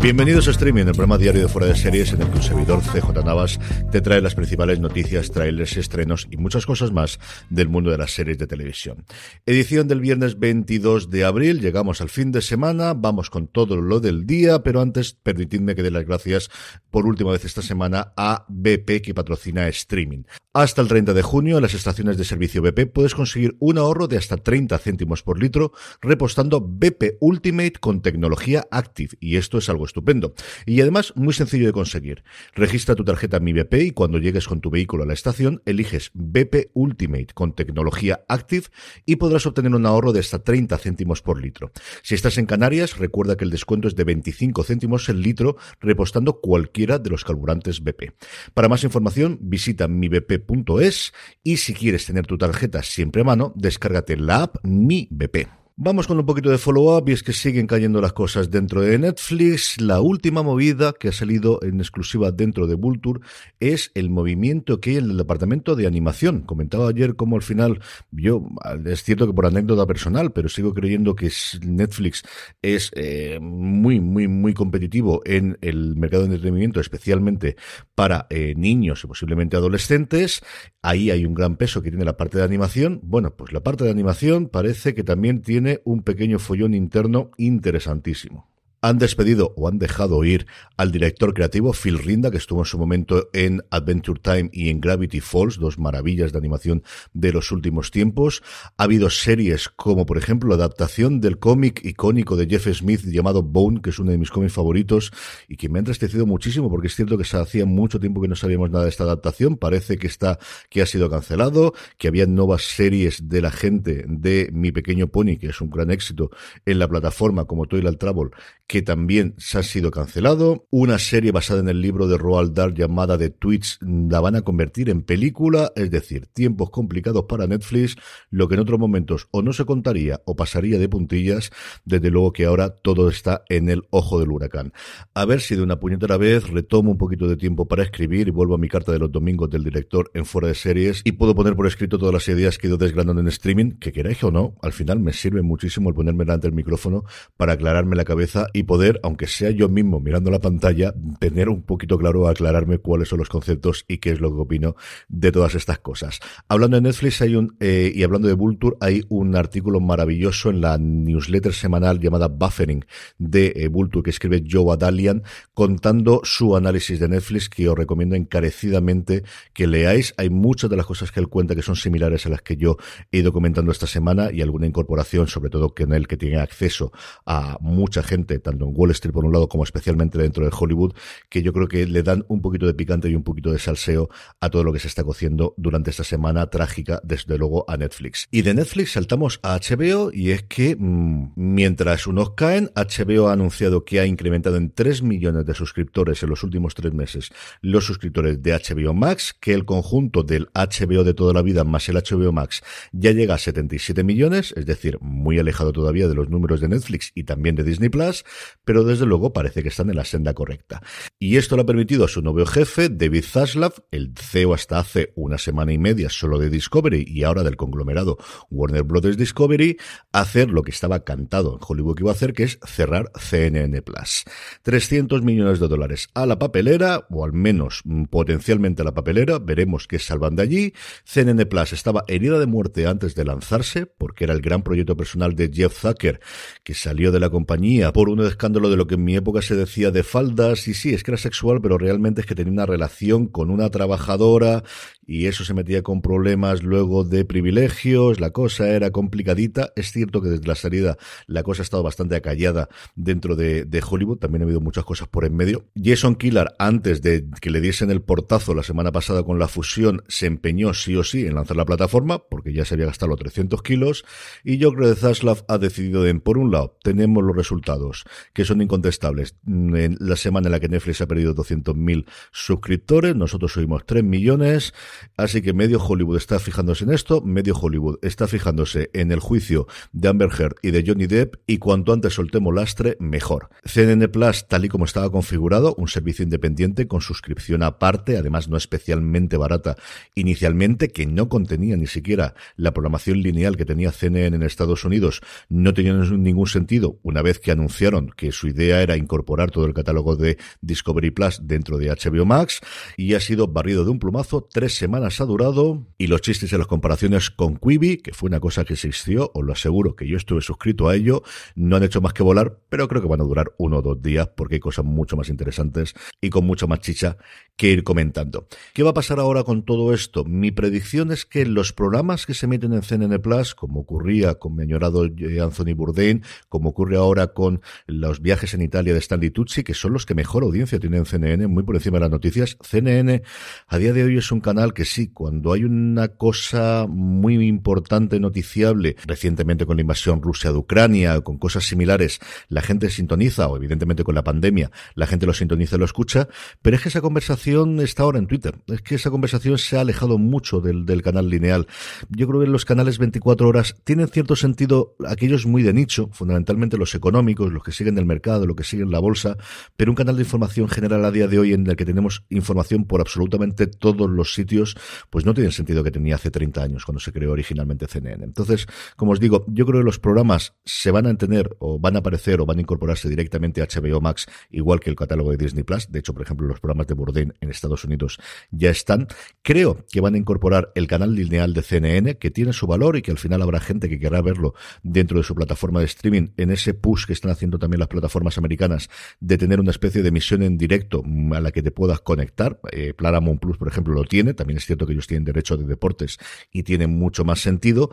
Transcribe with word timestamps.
Bienvenidos 0.00 0.46
a 0.46 0.52
Streaming, 0.52 0.84
el 0.84 0.92
programa 0.92 1.18
diario 1.18 1.42
de 1.42 1.48
Fuera 1.48 1.66
de 1.66 1.74
Series 1.74 2.12
en 2.12 2.22
el 2.22 2.28
que 2.28 2.36
un 2.36 2.42
servidor 2.42 2.80
CJ 2.82 3.24
Navas 3.24 3.58
te 3.90 4.00
trae 4.00 4.20
las 4.20 4.36
principales 4.36 4.78
noticias, 4.78 5.32
trailers, 5.32 5.76
estrenos 5.76 6.28
y 6.30 6.36
muchas 6.36 6.66
cosas 6.66 6.92
más 6.92 7.18
del 7.50 7.68
mundo 7.68 7.90
de 7.90 7.98
las 7.98 8.12
series 8.12 8.38
de 8.38 8.46
televisión. 8.46 9.04
Edición 9.44 9.88
del 9.88 10.00
viernes 10.00 10.38
22 10.38 11.10
de 11.10 11.24
abril, 11.24 11.60
llegamos 11.60 12.00
al 12.00 12.10
fin 12.10 12.30
de 12.30 12.42
semana, 12.42 12.94
vamos 12.94 13.28
con 13.28 13.48
todo 13.48 13.76
lo 13.76 13.98
del 13.98 14.24
día, 14.24 14.62
pero 14.62 14.80
antes 14.80 15.14
permitidme 15.14 15.74
que 15.74 15.82
dé 15.82 15.90
las 15.90 16.06
gracias 16.06 16.48
por 16.92 17.04
última 17.04 17.32
vez 17.32 17.44
esta 17.44 17.60
semana 17.60 18.12
a 18.16 18.46
BP 18.48 19.02
que 19.02 19.14
patrocina 19.14 19.66
Streaming. 19.66 20.22
Hasta 20.52 20.80
el 20.80 20.88
30 20.88 21.12
de 21.12 21.22
junio 21.22 21.56
en 21.56 21.62
las 21.62 21.74
estaciones 21.74 22.16
de 22.16 22.24
servicio 22.24 22.62
BP 22.62 22.92
puedes 22.92 23.14
conseguir 23.14 23.56
un 23.58 23.78
ahorro 23.78 24.06
de 24.06 24.16
hasta 24.16 24.36
30 24.36 24.78
céntimos 24.78 25.22
por 25.22 25.40
litro 25.40 25.72
repostando 26.00 26.60
BP 26.60 27.16
Ultimate 27.20 27.74
con 27.80 28.00
tecnología 28.00 28.66
Active 28.70 29.16
y 29.20 29.36
esto 29.36 29.58
es 29.58 29.68
algo 29.68 29.87
estupendo. 29.88 30.34
Y 30.64 30.80
además, 30.80 31.12
muy 31.16 31.34
sencillo 31.34 31.66
de 31.66 31.72
conseguir. 31.72 32.22
Registra 32.54 32.94
tu 32.94 33.04
tarjeta 33.04 33.40
Mi 33.40 33.52
BP 33.52 33.74
y 33.82 33.90
cuando 33.90 34.18
llegues 34.18 34.46
con 34.46 34.60
tu 34.60 34.70
vehículo 34.70 35.02
a 35.02 35.06
la 35.06 35.14
estación, 35.14 35.62
eliges 35.66 36.10
BP 36.14 36.70
Ultimate 36.74 37.28
con 37.34 37.54
tecnología 37.54 38.24
Active 38.28 38.66
y 39.04 39.16
podrás 39.16 39.46
obtener 39.46 39.74
un 39.74 39.86
ahorro 39.86 40.12
de 40.12 40.20
hasta 40.20 40.38
30 40.38 40.78
céntimos 40.78 41.22
por 41.22 41.40
litro. 41.42 41.72
Si 42.02 42.14
estás 42.14 42.38
en 42.38 42.46
Canarias, 42.46 42.98
recuerda 42.98 43.36
que 43.36 43.44
el 43.44 43.50
descuento 43.50 43.88
es 43.88 43.96
de 43.96 44.04
25 44.04 44.62
céntimos 44.62 45.08
el 45.08 45.22
litro 45.22 45.56
repostando 45.80 46.40
cualquiera 46.40 46.98
de 46.98 47.10
los 47.10 47.24
carburantes 47.24 47.82
BP. 47.82 48.12
Para 48.54 48.68
más 48.68 48.84
información, 48.84 49.38
visita 49.40 49.88
mibp.es 49.88 51.12
y 51.42 51.56
si 51.56 51.74
quieres 51.74 52.06
tener 52.06 52.26
tu 52.26 52.38
tarjeta 52.38 52.82
siempre 52.82 53.22
a 53.22 53.24
mano, 53.24 53.52
descárgate 53.56 54.16
la 54.16 54.44
app 54.44 54.56
Mi 54.64 55.08
BP. 55.10 55.67
Vamos 55.80 56.08
con 56.08 56.18
un 56.18 56.26
poquito 56.26 56.50
de 56.50 56.58
follow-up 56.58 57.08
y 57.08 57.12
es 57.12 57.22
que 57.22 57.32
siguen 57.32 57.68
cayendo 57.68 58.00
las 58.00 58.12
cosas 58.12 58.50
dentro 58.50 58.80
de 58.80 58.98
Netflix. 58.98 59.80
La 59.80 60.00
última 60.00 60.42
movida 60.42 60.92
que 60.92 61.06
ha 61.06 61.12
salido 61.12 61.60
en 61.62 61.78
exclusiva 61.78 62.32
dentro 62.32 62.66
de 62.66 62.74
Vulture 62.74 63.20
es 63.60 63.92
el 63.94 64.10
movimiento 64.10 64.80
que 64.80 64.90
hay 64.90 64.96
en 64.96 65.10
el 65.10 65.16
departamento 65.16 65.76
de 65.76 65.86
animación. 65.86 66.40
Comentaba 66.40 66.88
ayer 66.88 67.14
cómo 67.14 67.36
al 67.36 67.42
final, 67.42 67.78
yo, 68.10 68.44
es 68.86 69.04
cierto 69.04 69.28
que 69.28 69.32
por 69.32 69.46
anécdota 69.46 69.86
personal, 69.86 70.32
pero 70.32 70.48
sigo 70.48 70.74
creyendo 70.74 71.14
que 71.14 71.30
Netflix 71.64 72.24
es 72.60 72.90
eh, 72.96 73.38
muy, 73.40 74.00
muy, 74.00 74.26
muy 74.26 74.54
competitivo 74.54 75.22
en 75.24 75.58
el 75.60 75.94
mercado 75.94 76.24
de 76.24 76.30
entretenimiento, 76.30 76.80
especialmente 76.80 77.54
para 77.94 78.26
eh, 78.30 78.54
niños 78.56 79.04
y 79.04 79.06
posiblemente 79.06 79.56
adolescentes. 79.56 80.42
Ahí 80.82 81.12
hay 81.12 81.24
un 81.24 81.34
gran 81.34 81.56
peso 81.56 81.82
que 81.82 81.90
tiene 81.90 82.04
la 82.04 82.16
parte 82.16 82.38
de 82.38 82.44
animación. 82.44 82.98
Bueno, 83.04 83.36
pues 83.36 83.52
la 83.52 83.62
parte 83.62 83.84
de 83.84 83.90
animación 83.90 84.48
parece 84.48 84.92
que 84.92 85.04
también 85.04 85.40
tiene 85.40 85.67
un 85.84 86.02
pequeño 86.02 86.38
follón 86.38 86.74
interno 86.74 87.30
interesantísimo 87.36 88.48
han 88.80 88.98
despedido 88.98 89.52
o 89.56 89.68
han 89.68 89.78
dejado 89.78 90.24
ir 90.24 90.46
al 90.76 90.92
director 90.92 91.34
creativo 91.34 91.72
Phil 91.72 91.98
Rinda, 91.98 92.30
que 92.30 92.36
estuvo 92.36 92.60
en 92.60 92.64
su 92.64 92.78
momento 92.78 93.28
en 93.32 93.62
Adventure 93.70 94.20
Time 94.20 94.50
y 94.52 94.68
en 94.68 94.80
Gravity 94.80 95.20
Falls, 95.20 95.58
dos 95.58 95.78
maravillas 95.78 96.32
de 96.32 96.38
animación 96.38 96.82
de 97.12 97.32
los 97.32 97.50
últimos 97.50 97.90
tiempos. 97.90 98.42
Ha 98.76 98.84
habido 98.84 99.10
series 99.10 99.68
como, 99.68 100.06
por 100.06 100.18
ejemplo, 100.18 100.50
la 100.50 100.56
adaptación 100.56 101.20
del 101.20 101.38
cómic 101.38 101.84
icónico 101.84 102.36
de 102.36 102.46
Jeff 102.46 102.68
Smith 102.68 103.02
llamado 103.04 103.42
Bone, 103.42 103.80
que 103.82 103.90
es 103.90 103.98
uno 103.98 104.12
de 104.12 104.18
mis 104.18 104.30
cómics 104.30 104.52
favoritos 104.52 105.12
y 105.48 105.56
que 105.56 105.68
me 105.68 105.78
ha 105.78 105.80
entristecido 105.80 106.26
muchísimo 106.26 106.70
porque 106.70 106.86
es 106.86 106.94
cierto 106.94 107.18
que 107.18 107.24
se 107.24 107.36
hacía 107.36 107.66
mucho 107.66 107.98
tiempo 107.98 108.20
que 108.20 108.28
no 108.28 108.36
sabíamos 108.36 108.70
nada 108.70 108.84
de 108.84 108.90
esta 108.90 109.04
adaptación. 109.04 109.56
Parece 109.56 109.98
que 109.98 110.06
está, 110.06 110.38
que 110.70 110.82
ha 110.82 110.86
sido 110.86 111.10
cancelado, 111.10 111.74
que 111.96 112.08
había 112.08 112.26
nuevas 112.26 112.62
series 112.62 113.28
de 113.28 113.40
la 113.40 113.50
gente 113.50 114.04
de 114.06 114.50
Mi 114.52 114.70
Pequeño 114.70 115.08
Pony, 115.08 115.38
que 115.40 115.48
es 115.48 115.60
un 115.60 115.70
gran 115.70 115.90
éxito 115.90 116.30
en 116.64 116.78
la 116.78 116.88
plataforma 116.88 117.44
como 117.46 117.66
Toilet 117.66 117.98
Travel, 117.98 118.30
que 118.68 118.82
también 118.82 119.34
se 119.38 119.58
ha 119.58 119.62
sido 119.62 119.90
cancelado. 119.90 120.66
Una 120.70 120.98
serie 120.98 121.32
basada 121.32 121.60
en 121.60 121.68
el 121.70 121.80
libro 121.80 122.06
de 122.06 122.18
Roald 122.18 122.52
Dahl 122.52 122.74
llamada 122.74 123.16
The 123.16 123.30
Twitch 123.30 123.78
la 123.80 124.20
van 124.20 124.36
a 124.36 124.42
convertir 124.42 124.90
en 124.90 125.00
película, 125.02 125.72
es 125.74 125.90
decir, 125.90 126.26
tiempos 126.26 126.68
complicados 126.68 127.24
para 127.24 127.46
Netflix, 127.46 127.96
lo 128.30 128.46
que 128.46 128.54
en 128.54 128.60
otros 128.60 128.78
momentos 128.78 129.26
o 129.30 129.40
no 129.40 129.54
se 129.54 129.64
contaría 129.64 130.20
o 130.26 130.36
pasaría 130.36 130.78
de 130.78 130.88
puntillas, 130.88 131.50
desde 131.86 132.10
luego 132.10 132.32
que 132.34 132.44
ahora 132.44 132.68
todo 132.68 133.08
está 133.08 133.42
en 133.48 133.70
el 133.70 133.84
ojo 133.88 134.20
del 134.20 134.30
huracán. 134.30 134.74
A 135.14 135.24
ver 135.24 135.40
si 135.40 135.56
de 135.56 135.62
una 135.62 135.80
puñetera 135.80 136.18
vez 136.18 136.46
retomo 136.50 136.90
un 136.90 136.98
poquito 136.98 137.26
de 137.26 137.36
tiempo 137.36 137.66
para 137.66 137.82
escribir 137.82 138.28
y 138.28 138.32
vuelvo 138.32 138.54
a 138.54 138.58
mi 138.58 138.68
carta 138.68 138.92
de 138.92 138.98
los 138.98 139.10
domingos 139.10 139.48
del 139.48 139.64
director 139.64 140.10
en 140.12 140.26
fuera 140.26 140.48
de 140.48 140.54
series 140.54 141.00
y 141.04 141.12
puedo 141.12 141.34
poner 141.34 141.56
por 141.56 141.66
escrito 141.66 141.98
todas 141.98 142.12
las 142.12 142.28
ideas 142.28 142.58
que 142.58 142.66
he 142.66 142.68
ido 142.68 142.76
desgranando 142.76 143.22
en 143.22 143.28
streaming, 143.28 143.78
que 143.78 143.92
queráis 143.92 144.22
o 144.24 144.30
no, 144.30 144.56
al 144.60 144.74
final 144.74 145.00
me 145.00 145.14
sirve 145.14 145.40
muchísimo 145.40 145.88
el 145.88 145.94
ponerme 145.94 146.26
delante 146.26 146.48
del 146.48 146.54
micrófono 146.54 147.04
para 147.38 147.54
aclararme 147.54 147.96
la 147.96 148.04
cabeza 148.04 148.46
poder, 148.62 149.00
aunque 149.02 149.26
sea 149.26 149.50
yo 149.50 149.68
mismo 149.68 150.00
mirando 150.00 150.30
la 150.30 150.40
pantalla, 150.40 150.94
tener 151.18 151.48
un 151.48 151.62
poquito 151.62 151.98
claro, 151.98 152.28
aclararme 152.28 152.78
cuáles 152.78 153.08
son 153.08 153.18
los 153.18 153.28
conceptos 153.28 153.84
y 153.88 153.98
qué 153.98 154.10
es 154.10 154.20
lo 154.20 154.34
que 154.34 154.40
opino 154.40 154.76
de 155.08 155.32
todas 155.32 155.54
estas 155.54 155.78
cosas. 155.78 156.20
Hablando 156.48 156.76
de 156.76 156.82
Netflix 156.82 157.22
hay 157.22 157.36
un, 157.36 157.56
eh, 157.60 157.92
y 157.94 158.02
hablando 158.02 158.28
de 158.28 158.34
Vulture, 158.34 158.76
hay 158.80 159.02
un 159.08 159.36
artículo 159.36 159.80
maravilloso 159.80 160.50
en 160.50 160.60
la 160.60 160.78
newsletter 160.78 161.52
semanal 161.52 162.00
llamada 162.00 162.28
Buffering 162.28 162.84
de 163.18 163.52
eh, 163.56 163.68
Vulture 163.68 164.02
que 164.02 164.10
escribe 164.10 164.44
Joe 164.48 164.72
Adalian 164.72 165.22
contando 165.54 166.20
su 166.24 166.56
análisis 166.56 167.00
de 167.00 167.08
Netflix 167.08 167.48
que 167.48 167.68
os 167.68 167.76
recomiendo 167.76 168.14
encarecidamente 168.14 169.24
que 169.52 169.66
leáis. 169.66 170.14
Hay 170.16 170.30
muchas 170.30 170.70
de 170.70 170.76
las 170.76 170.86
cosas 170.86 171.12
que 171.12 171.20
él 171.20 171.28
cuenta 171.28 171.54
que 171.54 171.62
son 171.62 171.76
similares 171.76 172.26
a 172.26 172.28
las 172.28 172.42
que 172.42 172.56
yo 172.56 172.76
he 173.10 173.18
ido 173.18 173.32
comentando 173.32 173.72
esta 173.72 173.86
semana 173.86 174.30
y 174.32 174.42
alguna 174.42 174.66
incorporación, 174.66 175.28
sobre 175.28 175.50
todo 175.50 175.74
que 175.74 175.84
en 175.84 175.92
el 175.92 176.06
que 176.06 176.16
tiene 176.16 176.38
acceso 176.38 176.92
a 177.26 177.58
mucha 177.60 178.02
gente, 178.02 178.38
tanto 178.48 178.64
en 178.64 178.72
Wall 178.74 178.90
Street 178.92 179.12
por 179.12 179.24
un 179.24 179.32
lado 179.32 179.48
como 179.48 179.64
especialmente 179.64 180.18
dentro 180.18 180.44
de 180.44 180.50
Hollywood, 180.56 180.94
que 181.28 181.42
yo 181.42 181.52
creo 181.52 181.68
que 181.68 181.86
le 181.86 182.02
dan 182.02 182.24
un 182.28 182.40
poquito 182.40 182.66
de 182.66 182.74
picante 182.74 183.08
y 183.08 183.14
un 183.14 183.22
poquito 183.22 183.52
de 183.52 183.58
salseo 183.58 184.08
a 184.40 184.48
todo 184.50 184.64
lo 184.64 184.72
que 184.72 184.78
se 184.78 184.88
está 184.88 185.04
cociendo 185.04 185.54
durante 185.56 185.90
esta 185.90 186.04
semana 186.04 186.46
trágica, 186.48 187.00
desde 187.04 187.36
luego, 187.36 187.64
a 187.68 187.76
Netflix. 187.76 188.26
Y 188.30 188.42
de 188.42 188.54
Netflix 188.54 188.92
saltamos 188.92 189.40
a 189.42 189.58
HBO 189.58 190.10
y 190.12 190.30
es 190.30 190.44
que 190.44 190.76
mmm, 190.78 191.32
mientras 191.36 192.06
unos 192.06 192.30
caen, 192.30 192.70
HBO 192.74 193.28
ha 193.28 193.32
anunciado 193.32 193.84
que 193.84 194.00
ha 194.00 194.06
incrementado 194.06 194.56
en 194.56 194.70
3 194.70 195.02
millones 195.02 195.44
de 195.44 195.54
suscriptores 195.54 196.22
en 196.22 196.30
los 196.30 196.42
últimos 196.42 196.74
tres 196.74 196.92
meses 196.92 197.30
los 197.60 197.84
suscriptores 197.84 198.42
de 198.42 198.52
HBO 198.52 198.94
Max, 198.94 199.34
que 199.38 199.54
el 199.54 199.64
conjunto 199.64 200.22
del 200.22 200.48
HBO 200.54 201.04
de 201.04 201.14
toda 201.14 201.32
la 201.32 201.42
vida 201.42 201.64
más 201.64 201.88
el 201.88 201.96
HBO 201.96 202.32
Max 202.32 202.62
ya 202.92 203.12
llega 203.12 203.34
a 203.34 203.38
77 203.38 204.04
millones, 204.04 204.54
es 204.56 204.66
decir, 204.66 204.98
muy 205.00 205.38
alejado 205.38 205.72
todavía 205.72 206.08
de 206.08 206.14
los 206.14 206.28
números 206.28 206.60
de 206.60 206.68
Netflix 206.68 207.12
y 207.14 207.24
también 207.24 207.54
de 207.54 207.64
Disney 207.64 207.88
Plus, 207.88 208.24
pero 208.64 208.84
desde 208.84 209.06
luego 209.06 209.32
parece 209.32 209.62
que 209.62 209.68
están 209.68 209.90
en 209.90 209.96
la 209.96 210.04
senda 210.04 210.34
correcta. 210.34 210.82
Y 211.18 211.36
esto 211.36 211.56
lo 211.56 211.62
ha 211.62 211.66
permitido 211.66 212.04
a 212.04 212.08
su 212.08 212.22
nuevo 212.22 212.44
jefe, 212.46 212.88
David 212.88 213.24
Zaslav, 213.24 213.72
el 213.90 214.12
CEO 214.16 214.54
hasta 214.54 214.78
hace 214.78 215.12
una 215.16 215.38
semana 215.38 215.72
y 215.72 215.78
media 215.78 216.10
solo 216.10 216.38
de 216.38 216.50
Discovery 216.50 217.04
y 217.06 217.24
ahora 217.24 217.42
del 217.42 217.56
conglomerado 217.56 218.18
Warner 218.50 218.82
Brothers 218.82 219.16
Discovery, 219.16 219.78
hacer 220.12 220.50
lo 220.50 220.62
que 220.62 220.70
estaba 220.70 221.04
cantado 221.04 221.54
en 221.54 221.60
Hollywood 221.66 221.96
que 221.96 222.02
iba 222.02 222.10
a 222.10 222.14
hacer, 222.14 222.32
que 222.32 222.44
es 222.44 222.58
cerrar 222.66 223.10
CNN 223.18 223.82
Plus. 223.82 224.24
300 224.62 225.22
millones 225.22 225.60
de 225.60 225.68
dólares 225.68 226.08
a 226.14 226.26
la 226.26 226.38
papelera, 226.38 227.06
o 227.10 227.24
al 227.24 227.32
menos 227.32 227.82
mm, 227.84 228.04
potencialmente 228.04 228.82
a 228.82 228.84
la 228.84 228.94
papelera, 228.94 229.38
veremos 229.38 229.86
qué 229.86 229.98
salvan 229.98 230.36
de 230.36 230.42
allí. 230.42 230.74
CNN 231.04 231.46
Plus 231.46 231.72
estaba 231.72 232.04
herida 232.08 232.38
de 232.38 232.46
muerte 232.46 232.86
antes 232.86 233.14
de 233.14 233.24
lanzarse, 233.24 233.86
porque 233.86 234.24
era 234.24 234.34
el 234.34 234.40
gran 234.40 234.62
proyecto 234.62 234.96
personal 234.96 235.34
de 235.34 235.50
Jeff 235.52 235.80
Zucker, 235.80 236.20
que 236.62 236.74
salió 236.74 237.12
de 237.12 237.20
la 237.20 237.30
compañía 237.30 237.92
por 237.92 238.08
escándalo 238.28 238.70
de 238.70 238.76
lo 238.76 238.86
que 238.86 238.94
en 238.94 239.04
mi 239.04 239.16
época 239.16 239.42
se 239.42 239.56
decía 239.56 239.90
de 239.90 240.02
faldas, 240.02 240.68
y 240.68 240.74
sí, 240.74 240.94
es 240.94 241.02
que 241.02 241.10
era 241.10 241.18
sexual, 241.18 241.60
pero 241.60 241.78
realmente 241.78 242.20
es 242.20 242.26
que 242.26 242.34
tenía 242.34 242.52
una 242.52 242.66
relación 242.66 243.26
con 243.26 243.50
una 243.50 243.70
trabajadora 243.70 244.62
y 245.08 245.26
eso 245.26 245.42
se 245.42 245.54
metía 245.54 245.82
con 245.82 246.02
problemas 246.02 246.62
luego 246.62 247.02
de 247.02 247.24
privilegios, 247.24 248.20
la 248.20 248.30
cosa 248.30 248.68
era 248.68 248.90
complicadita. 248.90 249.72
Es 249.74 249.90
cierto 249.90 250.20
que 250.20 250.28
desde 250.28 250.46
la 250.46 250.54
salida 250.54 250.98
la 251.26 251.42
cosa 251.42 251.62
ha 251.62 251.64
estado 251.64 251.82
bastante 251.82 252.14
acallada 252.14 252.68
dentro 252.94 253.34
de, 253.34 253.64
de 253.64 253.82
Hollywood, 253.88 254.18
también 254.18 254.42
ha 254.42 254.44
habido 254.44 254.60
muchas 254.60 254.84
cosas 254.84 255.08
por 255.08 255.24
en 255.24 255.34
medio. 255.34 255.64
Jason 255.82 256.14
Killar, 256.14 256.54
antes 256.58 257.00
de 257.00 257.24
que 257.40 257.50
le 257.50 257.62
diesen 257.62 257.90
el 257.90 258.02
portazo 258.02 258.54
la 258.54 258.62
semana 258.62 258.92
pasada 258.92 259.22
con 259.22 259.38
la 259.38 259.48
fusión, 259.48 260.02
se 260.08 260.26
empeñó 260.26 260.74
sí 260.74 260.94
o 260.94 261.02
sí 261.02 261.26
en 261.26 261.34
lanzar 261.34 261.56
la 261.56 261.64
plataforma, 261.64 262.18
porque 262.28 262.52
ya 262.52 262.66
se 262.66 262.74
había 262.74 262.86
gastado 262.86 263.08
los 263.10 263.18
300 263.18 263.62
kilos, 263.62 264.04
y 264.44 264.58
yo 264.58 264.72
creo 264.72 264.94
que 264.94 265.00
Zaslav 265.00 265.42
ha 265.48 265.56
decidido 265.56 266.06
en, 266.06 266.20
por 266.20 266.36
un 266.36 266.50
lado, 266.50 266.76
tenemos 266.82 267.24
los 267.24 267.34
resultados, 267.34 268.04
que 268.32 268.44
son 268.44 268.60
incontestables. 268.62 269.34
En 269.46 269.96
la 270.00 270.16
semana 270.16 270.48
en 270.48 270.52
la 270.52 270.60
que 270.60 270.68
Netflix 270.68 271.00
ha 271.00 271.06
perdido 271.06 271.34
200.000 271.34 272.06
suscriptores, 272.32 273.16
nosotros 273.16 273.52
subimos 273.52 273.84
3 273.86 274.04
millones, 274.04 274.72
Así 275.16 275.42
que 275.42 275.52
medio 275.52 275.82
Hollywood 275.82 276.16
está 276.16 276.38
fijándose 276.38 276.84
en 276.84 276.92
esto, 276.92 277.20
medio 277.20 277.54
Hollywood 277.56 277.98
está 278.02 278.28
fijándose 278.28 278.90
en 278.92 279.10
el 279.10 279.20
juicio 279.20 279.66
de 279.92 280.08
Amber 280.08 280.30
Heard 280.30 280.54
y 280.62 280.70
de 280.70 280.84
Johnny 280.86 281.06
Depp 281.06 281.36
y 281.46 281.58
cuanto 281.58 281.92
antes 281.92 282.14
soltemos 282.14 282.54
lastre, 282.54 282.96
mejor. 283.00 283.48
CNN 283.64 284.08
Plus, 284.08 284.46
tal 284.46 284.64
y 284.64 284.68
como 284.68 284.84
estaba 284.84 285.10
configurado, 285.10 285.74
un 285.76 285.88
servicio 285.88 286.22
independiente 286.22 286.86
con 286.86 287.00
suscripción 287.00 287.62
aparte, 287.62 288.16
además 288.16 288.48
no 288.48 288.56
especialmente 288.56 289.36
barata 289.36 289.76
inicialmente, 290.14 290.90
que 290.90 291.06
no 291.06 291.28
contenía 291.28 291.76
ni 291.76 291.86
siquiera 291.86 292.34
la 292.56 292.72
programación 292.72 293.20
lineal 293.20 293.56
que 293.56 293.64
tenía 293.64 293.92
CNN 293.92 294.36
en 294.36 294.42
Estados 294.42 294.84
Unidos, 294.84 295.20
no 295.48 295.74
tenía 295.74 295.94
ningún 295.94 296.46
sentido 296.46 296.98
una 297.02 297.22
vez 297.22 297.40
que 297.40 297.50
anunciaron 297.50 298.07
que 298.16 298.32
su 298.32 298.48
idea 298.48 298.82
era 298.82 298.96
incorporar 298.96 299.50
todo 299.50 299.64
el 299.66 299.74
catálogo 299.74 300.16
de 300.16 300.38
Discovery 300.60 301.10
Plus 301.10 301.40
dentro 301.42 301.78
de 301.78 301.88
HBO 301.88 302.24
Max 302.24 302.60
y 302.96 303.14
ha 303.14 303.20
sido 303.20 303.48
barrido 303.48 303.84
de 303.84 303.90
un 303.90 303.98
plumazo 303.98 304.46
tres 304.50 304.76
semanas 304.76 305.20
ha 305.20 305.24
durado 305.24 305.86
y 305.96 306.06
los 306.06 306.20
chistes 306.20 306.52
y 306.52 306.58
las 306.58 306.66
comparaciones 306.66 307.30
con 307.30 307.56
Quibi, 307.56 307.98
que 307.98 308.12
fue 308.12 308.28
una 308.28 308.40
cosa 308.40 308.64
que 308.64 308.74
existió, 308.74 309.30
os 309.34 309.44
lo 309.44 309.52
aseguro 309.52 309.96
que 309.96 310.06
yo 310.06 310.16
estuve 310.16 310.40
suscrito 310.40 310.88
a 310.88 310.96
ello, 310.96 311.22
no 311.54 311.76
han 311.76 311.82
hecho 311.82 312.00
más 312.00 312.12
que 312.12 312.22
volar, 312.22 312.58
pero 312.68 312.88
creo 312.88 313.02
que 313.02 313.08
van 313.08 313.20
a 313.20 313.24
durar 313.24 313.52
uno 313.58 313.78
o 313.78 313.82
dos 313.82 314.00
días 314.00 314.28
porque 314.36 314.56
hay 314.56 314.60
cosas 314.60 314.84
mucho 314.84 315.16
más 315.16 315.28
interesantes 315.28 315.94
y 316.20 316.30
con 316.30 316.44
mucha 316.44 316.66
más 316.66 316.80
chicha 316.80 317.16
que 317.56 317.70
ir 317.72 317.82
comentando. 317.82 318.46
¿Qué 318.72 318.82
va 318.82 318.90
a 318.90 318.94
pasar 318.94 319.18
ahora 319.18 319.42
con 319.42 319.64
todo 319.64 319.92
esto? 319.92 320.24
Mi 320.24 320.52
predicción 320.52 321.10
es 321.10 321.26
que 321.26 321.44
los 321.44 321.72
programas 321.72 322.24
que 322.24 322.34
se 322.34 322.46
meten 322.46 322.72
en 322.72 322.82
CNN 322.82 323.18
Plus, 323.18 323.54
como 323.54 323.80
ocurría 323.80 324.36
con 324.36 324.54
mi 324.54 324.62
añorado 324.62 325.04
eh, 325.06 325.40
Anthony 325.40 325.74
Bourdain, 325.74 326.22
como 326.48 326.70
ocurre 326.70 326.96
ahora 326.96 327.28
con 327.28 327.60
los 328.00 328.20
viajes 328.20 328.54
en 328.54 328.62
Italia 328.62 328.92
de 328.92 328.98
Stanley 328.98 329.30
Tucci, 329.30 329.62
que 329.62 329.74
son 329.74 329.92
los 329.92 330.06
que 330.06 330.14
mejor 330.14 330.42
audiencia 330.42 330.78
tienen 330.78 331.00
en 331.00 331.06
CNN, 331.06 331.46
muy 331.46 331.62
por 331.62 331.76
encima 331.76 331.96
de 331.96 332.02
las 332.02 332.10
noticias, 332.10 332.56
CNN 332.62 333.22
a 333.66 333.78
día 333.78 333.92
de 333.92 334.04
hoy 334.04 334.18
es 334.18 334.32
un 334.32 334.40
canal 334.40 334.74
que 334.74 334.84
sí, 334.84 335.08
cuando 335.08 335.52
hay 335.52 335.64
una 335.64 336.08
cosa 336.08 336.86
muy 336.88 337.46
importante, 337.46 338.20
noticiable, 338.20 338.96
recientemente 339.06 339.66
con 339.66 339.76
la 339.76 339.82
invasión 339.82 340.22
Rusia 340.22 340.52
de 340.52 340.58
Ucrania, 340.58 341.20
con 341.20 341.38
cosas 341.38 341.64
similares, 341.64 342.20
la 342.48 342.62
gente 342.62 342.90
sintoniza, 342.90 343.48
o 343.48 343.56
evidentemente 343.56 344.04
con 344.04 344.14
la 344.14 344.24
pandemia, 344.24 344.70
la 344.94 345.06
gente 345.06 345.26
lo 345.26 345.34
sintoniza 345.34 345.76
y 345.76 345.78
lo 345.78 345.84
escucha, 345.84 346.28
pero 346.62 346.76
es 346.76 346.82
que 346.82 346.88
esa 346.88 347.00
conversación 347.00 347.80
está 347.80 348.04
ahora 348.04 348.18
en 348.18 348.26
Twitter. 348.26 348.56
Es 348.66 348.82
que 348.82 348.94
esa 348.94 349.10
conversación 349.10 349.58
se 349.58 349.76
ha 349.76 349.80
alejado 349.80 350.18
mucho 350.18 350.60
del, 350.60 350.86
del 350.86 351.02
canal 351.02 351.28
lineal. 351.28 351.66
Yo 352.08 352.26
creo 352.28 352.40
que 352.40 352.46
los 352.46 352.64
canales 352.64 352.98
24 352.98 353.48
horas 353.48 353.76
tienen 353.84 354.08
cierto 354.08 354.36
sentido, 354.36 354.96
aquellos 355.06 355.46
muy 355.46 355.62
de 355.62 355.72
nicho, 355.72 356.10
fundamentalmente 356.12 356.76
los 356.76 356.94
económicos, 356.94 357.52
los 357.52 357.62
que 357.62 357.72
siguen 357.78 357.98
el 357.98 358.04
mercado, 358.06 358.46
los 358.46 358.56
que 358.56 358.64
siguen 358.64 358.90
la 358.90 358.98
bolsa, 358.98 359.36
pero 359.76 359.90
un 359.90 359.96
canal 359.96 360.16
de 360.16 360.22
información 360.22 360.68
general 360.68 361.04
a 361.04 361.10
día 361.10 361.28
de 361.28 361.38
hoy 361.38 361.52
en 361.52 361.66
el 361.66 361.76
que 361.76 361.84
tenemos 361.84 362.24
información 362.28 362.84
por 362.84 363.00
absolutamente 363.00 363.66
todos 363.66 364.10
los 364.10 364.34
sitios 364.34 364.76
pues 365.10 365.24
no 365.24 365.34
tiene 365.34 365.50
sentido 365.50 365.82
que 365.84 365.90
tenía 365.90 366.16
hace 366.16 366.30
30 366.30 366.62
años 366.62 366.84
cuando 366.84 367.00
se 367.00 367.12
creó 367.12 367.32
originalmente 367.32 367.86
CNN. 367.86 368.24
Entonces, 368.24 368.66
como 368.96 369.12
os 369.12 369.20
digo, 369.20 369.44
yo 369.48 369.66
creo 369.66 369.80
que 369.80 369.84
los 369.84 369.98
programas 369.98 370.54
se 370.64 370.90
van 370.90 371.06
a 371.06 371.14
tener 371.16 371.56
o 371.58 371.78
van 371.78 371.96
a 371.96 372.00
aparecer 372.00 372.40
o 372.40 372.46
van 372.46 372.58
a 372.58 372.60
incorporarse 372.62 373.08
directamente 373.08 373.62
a 373.62 373.66
HBO 373.66 374.00
Max, 374.00 374.26
igual 374.50 374.80
que 374.80 374.90
el 374.90 374.96
catálogo 374.96 375.30
de 375.30 375.36
Disney 375.36 375.64
Plus. 375.64 375.90
De 375.90 376.00
hecho, 376.00 376.12
por 376.12 376.22
ejemplo, 376.22 376.46
los 376.46 376.60
programas 376.60 376.86
de 376.86 376.94
Bourdain 376.94 377.34
en 377.40 377.50
Estados 377.50 377.84
Unidos 377.84 378.18
ya 378.50 378.70
están. 378.70 379.06
Creo 379.42 379.84
que 379.90 380.00
van 380.00 380.14
a 380.14 380.18
incorporar 380.18 380.72
el 380.74 380.86
canal 380.86 381.14
lineal 381.14 381.54
de 381.54 381.62
CNN, 381.62 382.18
que 382.18 382.30
tiene 382.30 382.52
su 382.52 382.66
valor 382.66 382.96
y 382.96 383.02
que 383.02 383.10
al 383.10 383.18
final 383.18 383.42
habrá 383.42 383.60
gente 383.60 383.88
que 383.88 383.98
querrá 383.98 384.22
verlo 384.22 384.54
dentro 384.82 385.18
de 385.18 385.24
su 385.24 385.34
plataforma 385.34 385.80
de 385.80 385.86
streaming, 385.86 386.28
en 386.36 386.50
ese 386.50 386.74
push 386.74 387.06
que 387.06 387.12
están 387.12 387.30
haciendo 387.30 387.58
también 387.58 387.67
las 387.76 387.88
plataformas 387.88 388.38
americanas 388.38 388.88
de 389.20 389.36
tener 389.36 389.60
una 389.60 389.70
especie 389.70 390.02
de 390.02 390.08
emisión 390.08 390.42
en 390.42 390.56
directo 390.56 391.02
a 391.32 391.40
la 391.40 391.50
que 391.50 391.62
te 391.62 391.70
puedas 391.70 392.00
conectar. 392.00 392.60
Eh, 392.72 392.94
Paramount 392.94 393.40
Plus, 393.40 393.58
por 393.58 393.68
ejemplo, 393.68 393.94
lo 393.94 394.04
tiene. 394.04 394.32
También 394.32 394.56
es 394.56 394.64
cierto 394.64 394.86
que 394.86 394.92
ellos 394.92 395.06
tienen 395.06 395.24
derecho 395.24 395.56
de 395.56 395.64
deportes 395.66 396.18
y 396.52 396.62
tienen 396.62 396.98
mucho 396.98 397.24
más 397.24 397.40
sentido 397.40 397.90